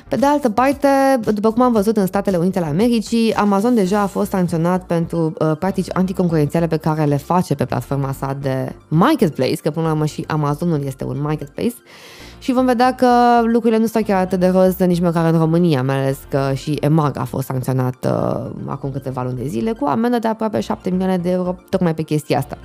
Pe 0.08 0.16
de 0.16 0.26
altă 0.26 0.50
parte, 0.50 0.88
după 1.34 1.52
cum 1.52 1.62
am 1.62 1.72
văzut 1.72 1.98
în 1.98 2.06
Statele 2.06 2.38
Unite 2.38 2.60
ale 2.60 2.68
Americii, 2.68 3.34
Amazon 3.34 3.76
deja 3.76 4.00
a 4.00 4.08
fost 4.08 4.30
sancționat 4.30 4.86
pentru 4.86 5.34
uh, 5.40 5.58
practici 5.60 5.88
anticoncurențiale 5.94 6.68
pe 6.68 6.78
care 6.78 7.04
le 7.04 7.18
face 7.18 7.56
pe 7.56 7.66
platforma 7.66 8.12
sa 8.12 8.38
de 8.42 8.76
marketplace, 8.88 9.56
că 9.56 9.72
până 9.72 9.86
la 9.86 9.92
urmă 9.92 10.06
și 10.06 10.24
Amazonul 10.28 10.84
este 10.86 11.04
un 11.04 11.22
marketplace, 11.22 11.76
și 12.44 12.52
vom 12.52 12.66
vedea 12.66 12.96
că 12.96 13.08
lucrurile 13.44 13.80
nu 13.80 13.86
stau 13.86 14.02
chiar 14.02 14.22
atât 14.22 14.40
de 14.40 14.48
roz 14.48 14.78
nici 14.78 15.02
măcar 15.02 15.34
în 15.34 15.40
România, 15.40 15.84
mai 15.84 15.96
ales 15.96 16.18
că 16.30 16.52
și 16.56 16.78
EMAG 16.82 17.18
a 17.18 17.24
fost 17.24 17.46
sancționat 17.46 18.06
uh, 18.06 18.52
acum 18.66 18.92
câteva 18.92 19.24
luni 19.24 19.38
de 19.38 19.48
zile 19.48 19.72
cu 19.72 19.86
amendă 19.86 20.20
de 20.20 20.28
aproape 20.28 20.60
7 20.60 20.90
milioane 20.90 21.18
de 21.18 21.30
euro 21.30 21.56
tocmai 21.70 21.94
pe 21.94 22.02
chestia 22.02 22.38
asta. 22.38 22.58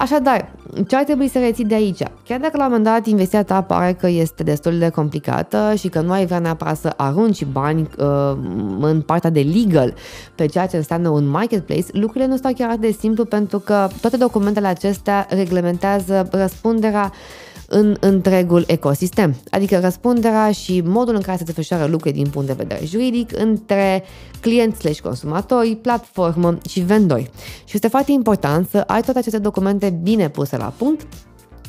Așadar, 0.00 0.52
ce 0.88 0.96
ar 0.96 1.04
trebui 1.04 1.28
să 1.28 1.38
reții 1.38 1.64
de 1.64 1.74
aici? 1.74 2.02
Chiar 2.24 2.40
dacă 2.40 2.56
la 2.56 2.64
un 2.64 2.72
moment 2.72 2.84
dat 2.84 3.06
investiția 3.06 3.42
ta 3.42 3.62
pare 3.62 3.92
că 3.92 4.08
este 4.08 4.42
destul 4.42 4.78
de 4.78 4.88
complicată 4.88 5.74
și 5.78 5.88
că 5.88 6.00
nu 6.00 6.12
ai 6.12 6.26
vrea 6.26 6.38
neapărat 6.38 6.76
să 6.76 6.92
arunci 6.96 7.44
bani 7.44 7.88
uh, 7.98 8.32
în 8.80 9.00
partea 9.00 9.30
de 9.30 9.40
legal 9.40 9.94
pe 10.34 10.46
ceea 10.46 10.66
ce 10.66 10.76
înseamnă 10.76 11.08
un 11.08 11.28
marketplace, 11.28 11.84
lucrurile 11.92 12.26
nu 12.26 12.36
stau 12.36 12.52
chiar 12.52 12.68
atât 12.68 12.80
de 12.80 12.90
simplu 12.90 13.24
pentru 13.24 13.58
că 13.58 13.88
toate 14.00 14.16
documentele 14.16 14.66
acestea 14.66 15.26
reglementează 15.30 16.28
răspunderea 16.30 17.12
în 17.72 17.96
întregul 18.00 18.64
ecosistem, 18.66 19.36
adică 19.50 19.78
răspunderea 19.78 20.52
și 20.52 20.80
modul 20.84 21.14
în 21.14 21.20
care 21.20 21.36
se 21.36 21.44
desfășoară 21.44 21.84
lucrurile 21.84 22.22
din 22.22 22.30
punct 22.30 22.46
de 22.46 22.54
vedere 22.56 22.86
juridic 22.86 23.38
între 23.38 24.04
clienți 24.40 24.78
slash 24.78 25.00
consumatori, 25.00 25.76
platformă 25.76 26.58
și 26.68 26.80
vendori. 26.80 27.30
Și 27.64 27.74
este 27.74 27.88
foarte 27.88 28.12
important 28.12 28.68
să 28.68 28.78
ai 28.86 29.02
toate 29.02 29.18
aceste 29.18 29.38
documente 29.38 29.98
bine 30.02 30.28
puse 30.28 30.56
la 30.56 30.72
punct 30.76 31.06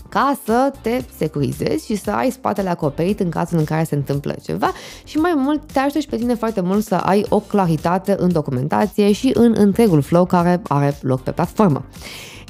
ca 0.10 0.38
să 0.46 0.72
te 0.82 1.02
securizezi 1.18 1.86
și 1.86 1.96
să 1.96 2.12
ai 2.12 2.30
spatele 2.30 2.70
acoperit 2.70 3.20
în 3.20 3.30
cazul 3.30 3.58
în 3.58 3.64
care 3.64 3.84
se 3.84 3.96
întâmplă 3.96 4.36
ceva 4.44 4.72
și 5.04 5.18
mai 5.18 5.34
mult 5.36 5.72
te 5.72 5.80
ajută 5.80 6.00
și 6.00 6.08
pe 6.08 6.18
tine 6.18 6.36
foarte 6.36 6.62
mult 6.62 6.86
să 6.86 6.96
ai 6.96 7.26
o 7.30 7.40
claritate 7.40 8.16
în 8.20 8.32
documentație 8.32 9.12
și 9.12 9.32
în 9.34 9.54
întregul 9.58 10.02
flow 10.02 10.26
care 10.26 10.62
are 10.68 10.98
loc 11.02 11.22
pe 11.22 11.32
platformă. 11.32 11.86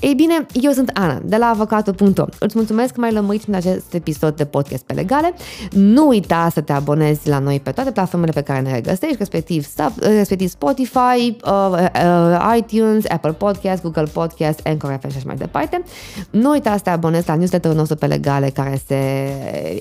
Ei 0.01 0.13
bine, 0.13 0.45
eu 0.53 0.71
sunt 0.71 0.91
Ana, 0.93 1.19
de 1.23 1.37
la 1.37 1.45
avocatul.ro. 1.45 2.25
Îți 2.39 2.57
mulțumesc 2.57 2.93
că 2.93 2.99
m-ai 2.99 3.11
lămurit 3.11 3.43
în 3.47 3.53
acest 3.53 3.93
episod 3.93 4.35
de 4.35 4.45
podcast 4.45 4.83
pe 4.83 4.93
legale. 4.93 5.33
Nu 5.71 6.07
uita 6.07 6.49
să 6.51 6.61
te 6.61 6.71
abonezi 6.71 7.29
la 7.29 7.39
noi 7.39 7.59
pe 7.59 7.71
toate 7.71 7.91
platformele 7.91 8.31
pe 8.31 8.41
care 8.41 8.59
ne 8.59 8.73
regăsești, 8.73 9.15
respectiv, 9.17 9.67
respectiv 9.95 10.49
Spotify, 10.49 11.37
uh, 11.45 11.69
uh, 11.71 12.57
iTunes, 12.57 13.05
Apple 13.07 13.31
Podcast, 13.31 13.81
Google 13.81 14.03
Podcast, 14.13 14.59
Anchor 14.63 14.97
FM 15.01 15.09
și 15.09 15.15
așa 15.17 15.25
mai 15.25 15.35
departe. 15.35 15.83
Nu 16.29 16.49
uita 16.49 16.75
să 16.75 16.81
te 16.83 16.89
abonezi 16.89 17.27
la 17.27 17.35
newsletterul 17.35 17.77
nostru 17.77 17.95
pe 17.95 18.05
legale 18.05 18.49
care 18.49 18.81
se 18.87 18.95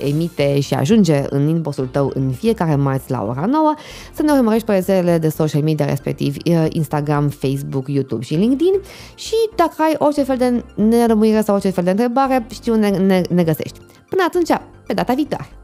emite 0.04 0.60
și 0.60 0.74
ajunge 0.74 1.22
în 1.28 1.48
inbox-ul 1.48 1.86
tău 1.86 2.10
în 2.14 2.30
fiecare 2.30 2.74
marți 2.74 3.10
la 3.10 3.26
ora 3.28 3.46
9, 3.46 3.74
să 4.14 4.22
ne 4.22 4.32
urmărești 4.32 4.66
pe 4.66 4.72
rețelele 4.72 5.18
de 5.18 5.28
social 5.28 5.62
media, 5.62 5.86
respectiv 5.86 6.36
uh, 6.44 6.66
Instagram, 6.68 7.28
Facebook, 7.28 7.88
YouTube 7.88 8.24
și 8.24 8.34
LinkedIn 8.34 8.74
și 9.14 9.34
dacă 9.56 9.74
ai 9.78 9.94
o 9.98 10.09
orice 10.10 10.22
fel 10.22 10.36
de 10.36 10.64
nerămuire 10.82 11.40
sau 11.40 11.54
orice 11.54 11.70
fel 11.70 11.84
de 11.84 11.90
întrebare, 11.90 12.46
știu, 12.52 12.74
ne, 12.74 12.88
ne, 12.88 13.22
ne 13.30 13.44
găsești. 13.44 13.80
Până 14.08 14.22
atunci, 14.26 14.50
pe 14.86 14.92
data 14.92 15.14
viitoare! 15.14 15.59